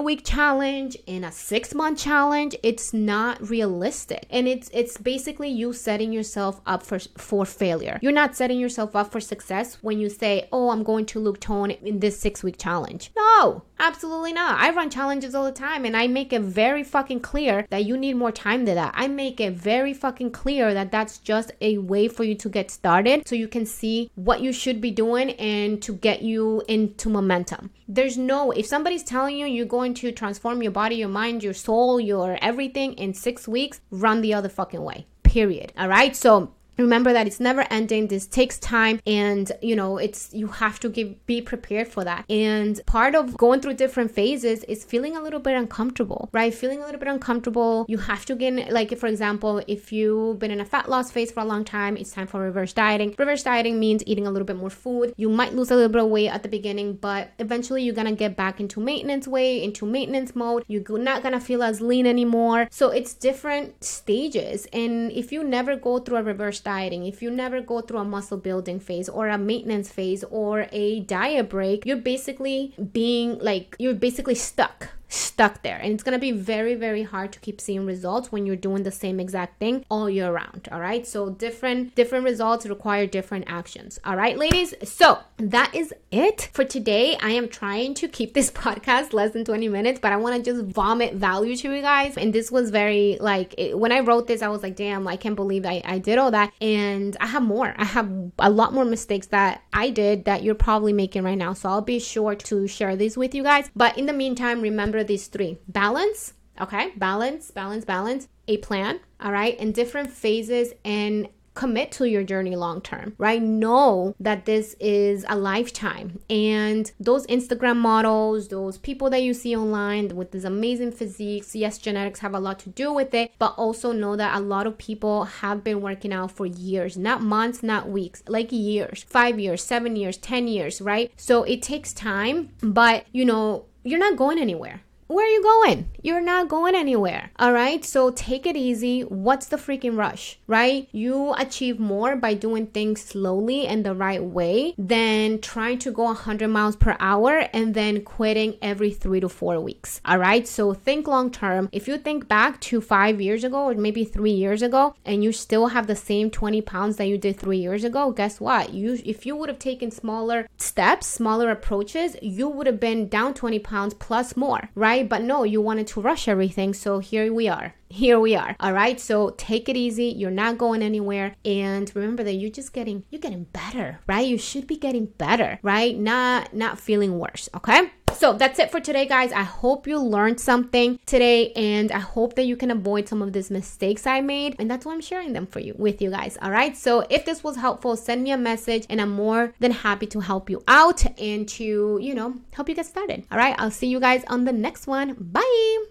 week 0.00 0.22
challenge, 0.24 0.96
in 1.06 1.24
a 1.24 1.32
six 1.32 1.74
month 1.74 1.98
challenge, 1.98 2.54
it's 2.62 2.92
not 2.92 3.48
realistic. 3.48 4.26
And 4.30 4.46
it's 4.46 4.70
it's 4.72 4.96
basically 4.98 5.48
you 5.48 5.72
setting 5.72 6.12
yourself 6.12 6.60
up 6.64 6.82
for, 6.82 7.00
for 7.18 7.44
failure. 7.44 7.98
You're 8.02 8.12
not 8.12 8.36
setting 8.36 8.60
yourself 8.60 8.94
up 8.94 9.10
for 9.10 9.20
success 9.20 9.78
when 9.82 9.98
you 9.98 10.08
say, 10.08 10.48
Oh, 10.52 10.70
I'm 10.70 10.84
going 10.84 11.06
to 11.06 11.18
look 11.18 11.40
tone 11.40 11.70
in 11.70 11.98
this 12.00 12.20
six 12.20 12.44
week 12.44 12.56
challenge. 12.58 13.10
No, 13.16 13.64
absolutely 13.80 14.32
not. 14.32 14.60
I 14.60 14.70
run 14.70 14.90
challenges 14.90 15.34
all 15.34 15.44
the 15.44 15.52
time 15.68 15.84
and 15.84 15.96
I 15.96 16.06
make 16.06 16.32
it 16.32 16.42
very 16.42 16.84
fucking 16.84 17.20
clear 17.20 17.66
that 17.70 17.84
you 17.84 17.96
need 17.96 18.14
more 18.14 18.32
time 18.32 18.64
than 18.64 18.76
that. 18.76 18.92
I 18.94 19.08
make 19.08 19.40
it 19.40 19.54
very 19.54 19.92
fucking 19.92 20.30
clear 20.30 20.72
that 20.74 20.90
that's 21.00 21.16
just 21.16 21.50
a 21.62 21.78
way 21.78 22.08
for 22.08 22.24
you 22.24 22.34
to 22.34 22.48
get 22.50 22.70
started 22.70 23.26
so 23.26 23.34
you 23.34 23.48
can 23.48 23.64
see 23.64 24.10
what 24.16 24.42
you 24.42 24.52
should 24.52 24.82
be 24.82 24.90
doing 24.90 25.30
and 25.54 25.80
to 25.80 25.94
get 25.94 26.20
you 26.20 26.62
into 26.68 27.08
momentum. 27.08 27.70
There's 27.88 28.18
no, 28.18 28.50
if 28.50 28.66
somebody's 28.66 29.02
telling 29.02 29.38
you 29.38 29.46
you're 29.46 29.64
going 29.64 29.94
to 29.94 30.12
transform 30.12 30.62
your 30.62 30.72
body, 30.72 30.96
your 30.96 31.08
mind, 31.08 31.42
your 31.42 31.54
soul, 31.54 31.98
your 31.98 32.38
everything 32.42 32.92
in 32.94 33.14
six 33.14 33.48
weeks, 33.48 33.80
run 33.90 34.20
the 34.20 34.34
other 34.34 34.50
fucking 34.50 34.82
way. 34.82 35.06
Period. 35.22 35.72
All 35.78 35.88
right. 35.88 36.14
So 36.14 36.52
remember 36.82 37.12
that 37.12 37.26
it's 37.26 37.40
never 37.40 37.66
ending. 37.70 38.08
This 38.08 38.26
takes 38.26 38.58
time 38.58 39.00
and 39.06 39.50
you 39.62 39.76
know 39.76 39.98
it's 39.98 40.32
you 40.32 40.48
have 40.48 40.80
to 40.80 40.88
give, 40.88 41.26
be 41.26 41.40
prepared 41.40 41.88
for 41.88 42.04
that. 42.04 42.24
And 42.30 42.80
part 42.86 43.14
of 43.14 43.36
going 43.36 43.60
through 43.60 43.74
different 43.74 44.10
phases 44.10 44.64
is 44.64 44.84
feeling 44.84 45.16
a 45.16 45.22
little 45.22 45.40
bit 45.40 45.56
uncomfortable 45.56 46.28
right? 46.32 46.52
Feeling 46.52 46.82
a 46.82 46.84
little 46.84 46.98
bit 46.98 47.08
uncomfortable. 47.08 47.86
You 47.88 47.98
have 47.98 48.24
to 48.26 48.34
get 48.34 48.72
like 48.72 48.96
for 48.98 49.06
example 49.06 49.62
if 49.66 49.92
you've 49.92 50.38
been 50.38 50.50
in 50.50 50.60
a 50.60 50.64
fat 50.64 50.88
loss 50.88 51.10
phase 51.10 51.30
for 51.30 51.40
a 51.40 51.44
long 51.44 51.64
time 51.64 51.96
it's 51.96 52.12
time 52.12 52.26
for 52.26 52.40
reverse 52.40 52.72
dieting. 52.72 53.14
Reverse 53.18 53.42
dieting 53.42 53.78
means 53.78 54.02
eating 54.06 54.26
a 54.26 54.30
little 54.30 54.46
bit 54.46 54.56
more 54.56 54.70
food. 54.70 55.14
You 55.16 55.28
might 55.28 55.54
lose 55.54 55.70
a 55.70 55.74
little 55.74 55.90
bit 55.90 56.02
of 56.02 56.08
weight 56.08 56.28
at 56.28 56.42
the 56.42 56.48
beginning 56.48 56.94
but 56.94 57.30
eventually 57.38 57.82
you're 57.82 57.94
gonna 57.94 58.12
get 58.12 58.36
back 58.36 58.60
into 58.60 58.80
maintenance 58.80 59.26
weight 59.26 59.62
into 59.62 59.86
maintenance 59.86 60.34
mode. 60.34 60.64
You're 60.68 60.98
not 60.98 61.22
gonna 61.22 61.40
feel 61.40 61.62
as 61.62 61.80
lean 61.80 62.06
anymore. 62.06 62.68
So 62.70 62.90
it's 62.90 63.14
different 63.14 63.82
stages. 63.84 64.66
And 64.72 65.12
if 65.12 65.32
you 65.32 65.44
never 65.44 65.76
go 65.76 65.98
through 65.98 66.18
a 66.18 66.22
reverse 66.22 66.60
dieting, 66.70 67.02
if 67.12 67.20
you 67.22 67.30
never 67.30 67.60
go 67.60 67.80
through 67.80 67.98
a 67.98 68.04
muscle 68.04 68.38
building 68.38 68.78
phase 68.78 69.08
or 69.08 69.24
a 69.28 69.38
maintenance 69.50 69.88
phase 69.90 70.22
or 70.42 70.66
a 70.70 71.00
diet 71.00 71.48
break, 71.48 71.84
you're 71.86 72.04
basically 72.14 72.74
being 72.92 73.38
like, 73.50 73.76
you're 73.78 74.00
basically 74.08 74.38
stuck 74.50 74.88
stuck 75.10 75.62
there. 75.62 75.76
And 75.76 75.92
it's 75.92 76.02
to 76.10 76.18
be 76.18 76.32
very 76.32 76.74
very 76.74 77.02
hard 77.02 77.32
to 77.32 77.40
keep 77.40 77.60
seeing 77.60 77.84
results 77.86 78.32
when 78.32 78.46
you're 78.46 78.56
doing 78.56 78.82
the 78.82 78.90
same 78.90 79.20
exact 79.20 79.58
thing 79.58 79.84
all 79.90 80.08
year 80.08 80.32
round 80.32 80.68
all 80.72 80.80
right? 80.80 81.06
So 81.06 81.30
different 81.30 81.94
different 81.94 82.24
results 82.24 82.66
require 82.66 83.06
different 83.06 83.44
actions 83.48 83.98
all 84.04 84.16
right 84.16 84.38
ladies? 84.38 84.74
So 84.84 85.18
that 85.38 85.74
is 85.74 85.92
it 86.10 86.48
for 86.52 86.64
today. 86.64 87.16
I 87.20 87.30
am 87.30 87.48
trying 87.48 87.94
to 87.94 88.08
keep 88.08 88.34
this 88.34 88.50
podcast 88.62 89.12
less 89.12 89.32
than 89.32 89.44
20 89.44 89.68
minutes 89.68 90.00
but 90.00 90.12
i 90.12 90.16
want 90.16 90.36
to 90.36 90.50
just 90.50 90.64
vomit 90.64 91.14
value 91.14 91.56
to 91.56 91.74
you 91.74 91.82
guys. 91.82 92.16
And 92.16 92.32
this 92.32 92.50
was 92.50 92.70
very 92.70 93.18
like 93.20 93.54
it, 93.58 93.78
when 93.78 93.92
i 93.92 94.00
wrote 94.00 94.26
this 94.26 94.42
i 94.42 94.48
was 94.48 94.62
like 94.62 94.76
damn 94.76 95.06
i 95.08 95.16
can't 95.16 95.36
believe 95.36 95.66
I, 95.66 95.82
I 95.84 95.98
did 95.98 96.18
all 96.18 96.30
that. 96.30 96.52
And 96.60 97.16
i 97.20 97.26
have 97.26 97.42
more. 97.42 97.74
I 97.76 97.84
have 97.84 98.10
a 98.38 98.50
lot 98.50 98.72
more 98.72 98.84
mistakes 98.84 99.26
that 99.28 99.62
i 99.72 99.90
did 99.90 100.24
that 100.26 100.42
you're 100.42 100.54
probably 100.54 100.92
making 100.92 101.24
right 101.24 101.38
now. 101.38 101.52
So 101.52 101.68
i'll 101.68 101.80
be 101.80 101.98
sure 101.98 102.34
to 102.34 102.66
share 102.68 102.96
these 102.96 103.16
with 103.16 103.34
you 103.34 103.42
guys. 103.42 103.70
But 103.74 103.98
in 103.98 104.06
the 104.06 104.12
meantime 104.12 104.60
remember 104.60 104.99
these 105.04 105.26
three 105.26 105.58
balance, 105.68 106.34
okay, 106.60 106.92
balance, 106.96 107.50
balance, 107.50 107.84
balance, 107.84 108.28
a 108.48 108.58
plan, 108.58 109.00
all 109.20 109.32
right, 109.32 109.56
and 109.58 109.74
different 109.74 110.10
phases 110.10 110.72
and 110.84 111.28
commit 111.54 111.90
to 111.92 112.08
your 112.08 112.22
journey 112.22 112.56
long 112.56 112.80
term, 112.80 113.14
right? 113.18 113.42
Know 113.42 114.14
that 114.20 114.46
this 114.46 114.76
is 114.80 115.26
a 115.28 115.36
lifetime. 115.36 116.20
And 116.30 116.90
those 117.00 117.26
Instagram 117.26 117.76
models, 117.76 118.48
those 118.48 118.78
people 118.78 119.10
that 119.10 119.22
you 119.22 119.34
see 119.34 119.56
online 119.56 120.08
with 120.16 120.30
this 120.30 120.44
amazing 120.44 120.92
physiques, 120.92 121.54
yes, 121.54 121.78
genetics 121.78 122.20
have 122.20 122.34
a 122.34 122.40
lot 122.40 122.60
to 122.60 122.70
do 122.70 122.92
with 122.92 123.12
it, 123.14 123.32
but 123.38 123.54
also 123.56 123.92
know 123.92 124.16
that 124.16 124.38
a 124.38 124.40
lot 124.40 124.66
of 124.66 124.78
people 124.78 125.24
have 125.24 125.64
been 125.64 125.80
working 125.80 126.12
out 126.12 126.32
for 126.32 126.46
years, 126.46 126.96
not 126.96 127.22
months, 127.22 127.62
not 127.62 127.88
weeks, 127.88 128.22
like 128.26 128.50
years, 128.52 129.04
five 129.08 129.38
years, 129.38 129.62
seven 129.62 129.96
years, 129.96 130.16
10 130.16 130.48
years, 130.48 130.80
right? 130.80 131.12
So 131.16 131.42
it 131.42 131.62
takes 131.62 131.92
time, 131.92 132.50
but 132.62 133.04
you 133.12 133.24
know, 133.24 133.66
you're 133.82 133.98
not 133.98 134.16
going 134.16 134.38
anywhere 134.38 134.82
where 135.10 135.26
are 135.26 135.28
you 135.28 135.42
going? 135.42 135.90
You're 136.02 136.20
not 136.20 136.48
going 136.48 136.76
anywhere. 136.76 137.32
All 137.36 137.52
right. 137.52 137.84
So 137.84 138.10
take 138.10 138.46
it 138.46 138.56
easy. 138.56 139.00
What's 139.02 139.48
the 139.48 139.56
freaking 139.56 139.98
rush, 139.98 140.38
right? 140.46 140.88
You 140.92 141.34
achieve 141.36 141.80
more 141.80 142.14
by 142.14 142.34
doing 142.34 142.68
things 142.68 143.02
slowly 143.02 143.66
and 143.66 143.84
the 143.84 143.94
right 143.94 144.22
way 144.22 144.74
than 144.78 145.40
trying 145.40 145.78
to 145.80 145.90
go 145.90 146.04
100 146.04 146.46
miles 146.46 146.76
per 146.76 146.96
hour 147.00 147.48
and 147.52 147.74
then 147.74 148.02
quitting 148.02 148.56
every 148.62 148.92
three 148.92 149.18
to 149.18 149.28
four 149.28 149.58
weeks. 149.58 150.00
All 150.04 150.18
right. 150.18 150.46
So 150.46 150.72
think 150.74 151.08
long 151.08 151.32
term. 151.32 151.68
If 151.72 151.88
you 151.88 151.98
think 151.98 152.28
back 152.28 152.60
to 152.62 152.80
five 152.80 153.20
years 153.20 153.42
ago 153.42 153.64
or 153.64 153.74
maybe 153.74 154.04
three 154.04 154.30
years 154.30 154.62
ago 154.62 154.94
and 155.04 155.24
you 155.24 155.32
still 155.32 155.68
have 155.68 155.88
the 155.88 155.96
same 155.96 156.30
20 156.30 156.62
pounds 156.62 156.96
that 156.98 157.08
you 157.08 157.18
did 157.18 157.36
three 157.36 157.58
years 157.58 157.82
ago, 157.82 158.12
guess 158.12 158.40
what? 158.40 158.72
You, 158.72 158.96
if 159.04 159.26
you 159.26 159.34
would 159.34 159.48
have 159.48 159.58
taken 159.58 159.90
smaller 159.90 160.48
steps, 160.56 161.08
smaller 161.08 161.50
approaches, 161.50 162.16
you 162.22 162.48
would 162.48 162.68
have 162.68 162.78
been 162.78 163.08
down 163.08 163.34
20 163.34 163.58
pounds 163.58 163.94
plus 163.94 164.36
more, 164.36 164.70
right? 165.00 165.08
But 165.08 165.22
no, 165.22 165.44
you 165.44 165.60
wanted 165.60 165.86
to 165.88 166.00
rush 166.00 166.28
everything. 166.28 166.74
So 166.74 166.98
here 166.98 167.32
we 167.32 167.48
are. 167.48 167.74
Here 167.92 168.20
we 168.20 168.36
are 168.36 168.54
all 168.60 168.72
right? 168.72 169.00
So 169.00 169.30
take 169.30 169.68
it 169.68 169.76
easy. 169.76 170.04
You're 170.04 170.30
not 170.30 170.58
going 170.58 170.80
anywhere. 170.80 171.34
And 171.44 171.90
remember 171.92 172.22
that 172.22 172.34
you're 172.34 172.48
just 172.48 172.72
getting 172.72 173.02
you're 173.10 173.20
getting 173.20 173.44
better 173.44 173.98
right? 174.06 174.24
You 174.24 174.38
should 174.38 174.68
be 174.68 174.76
getting 174.76 175.06
better 175.06 175.58
right? 175.64 175.98
Not 175.98 176.54
not 176.54 176.78
feeling 176.78 177.18
worse 177.18 177.48
okay 177.56 177.90
so 178.20 178.34
that's 178.34 178.58
it 178.58 178.70
for 178.70 178.80
today, 178.80 179.06
guys. 179.06 179.32
I 179.32 179.44
hope 179.44 179.86
you 179.86 179.98
learned 179.98 180.40
something 180.40 181.00
today 181.06 181.52
and 181.52 181.90
I 181.90 182.00
hope 182.00 182.34
that 182.34 182.42
you 182.42 182.54
can 182.54 182.70
avoid 182.70 183.08
some 183.08 183.22
of 183.22 183.32
these 183.32 183.50
mistakes 183.50 184.06
I 184.06 184.20
made. 184.20 184.56
And 184.58 184.70
that's 184.70 184.84
why 184.84 184.92
I'm 184.92 185.00
sharing 185.00 185.32
them 185.32 185.46
for 185.46 185.58
you 185.58 185.74
with 185.78 186.02
you 186.02 186.10
guys. 186.10 186.36
All 186.42 186.50
right. 186.50 186.76
So 186.76 187.06
if 187.08 187.24
this 187.24 187.42
was 187.42 187.56
helpful, 187.56 187.96
send 187.96 188.22
me 188.22 188.32
a 188.32 188.36
message 188.36 188.84
and 188.90 189.00
I'm 189.00 189.12
more 189.12 189.54
than 189.58 189.70
happy 189.70 190.06
to 190.08 190.20
help 190.20 190.50
you 190.50 190.62
out 190.68 191.02
and 191.18 191.48
to, 191.48 191.98
you 192.02 192.14
know, 192.14 192.34
help 192.52 192.68
you 192.68 192.74
get 192.74 192.84
started. 192.84 193.24
All 193.32 193.38
right. 193.38 193.54
I'll 193.58 193.70
see 193.70 193.86
you 193.86 194.00
guys 194.00 194.22
on 194.28 194.44
the 194.44 194.52
next 194.52 194.86
one. 194.86 195.16
Bye. 195.18 195.89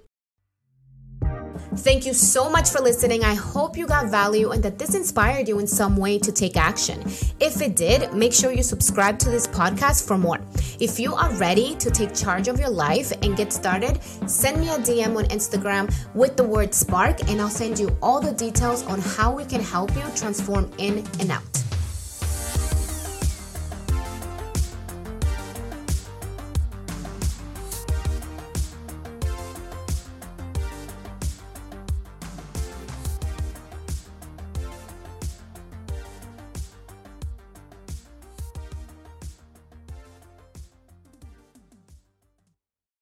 Thank 1.77 2.05
you 2.05 2.13
so 2.13 2.49
much 2.49 2.69
for 2.69 2.81
listening. 2.81 3.23
I 3.23 3.35
hope 3.35 3.77
you 3.77 3.85
got 3.85 4.09
value 4.09 4.51
and 4.51 4.63
that 4.63 4.79
this 4.79 4.95
inspired 4.95 5.47
you 5.47 5.59
in 5.59 5.67
some 5.67 5.97
way 5.97 6.17
to 6.19 6.31
take 6.31 6.57
action. 6.57 7.01
If 7.39 7.61
it 7.61 7.75
did, 7.75 8.13
make 8.13 8.33
sure 8.33 8.51
you 8.51 8.63
subscribe 8.63 9.19
to 9.19 9.29
this 9.29 9.47
podcast 9.47 10.07
for 10.07 10.17
more. 10.17 10.39
If 10.79 10.99
you 10.99 11.13
are 11.13 11.31
ready 11.33 11.75
to 11.75 11.91
take 11.91 12.15
charge 12.15 12.47
of 12.47 12.59
your 12.59 12.69
life 12.69 13.11
and 13.21 13.37
get 13.37 13.53
started, 13.53 14.01
send 14.25 14.61
me 14.61 14.69
a 14.69 14.77
DM 14.77 15.17
on 15.17 15.25
Instagram 15.25 15.93
with 16.15 16.37
the 16.37 16.43
word 16.43 16.73
spark, 16.73 17.29
and 17.29 17.39
I'll 17.39 17.49
send 17.49 17.77
you 17.77 17.95
all 18.01 18.19
the 18.19 18.33
details 18.33 18.83
on 18.83 18.99
how 18.99 19.31
we 19.31 19.45
can 19.45 19.61
help 19.61 19.95
you 19.95 20.03
transform 20.15 20.71
in 20.77 21.05
and 21.19 21.31
out. 21.31 21.58